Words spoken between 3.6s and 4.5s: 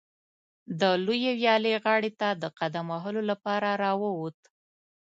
راووت.